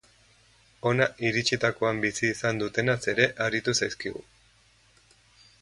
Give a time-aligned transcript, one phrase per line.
[0.91, 4.29] Hona iritsitakoan bizi izan dutenaz ere aritu zaizkigu.